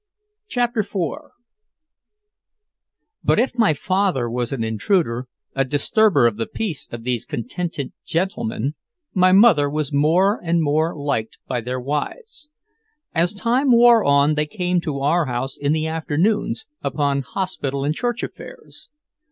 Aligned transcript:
CHAPTER 0.47 0.79
IV 0.79 1.29
But 3.23 3.39
if 3.39 3.55
my 3.55 3.75
father 3.75 4.27
was 4.31 4.51
an 4.51 4.63
intruder, 4.63 5.27
a 5.55 5.63
disturber 5.63 6.25
of 6.25 6.37
the 6.37 6.47
peace 6.47 6.89
of 6.91 7.03
these 7.03 7.23
contented 7.23 7.91
gentlemen, 8.03 8.73
my 9.13 9.31
mother 9.31 9.69
was 9.69 9.93
more 9.93 10.39
and 10.43 10.59
more 10.63 10.97
liked 10.97 11.37
by 11.47 11.61
their 11.61 11.79
wives. 11.79 12.49
As 13.13 13.31
time 13.35 13.71
wore 13.71 14.03
on 14.03 14.33
they 14.33 14.47
came 14.47 14.81
to 14.81 15.01
our 15.01 15.27
house 15.27 15.55
in 15.55 15.71
the 15.71 15.85
afternoons, 15.85 16.65
upon 16.81 17.21
hospital 17.21 17.83
and 17.85 17.93
church 17.93 18.23
affairs. 18.23 18.89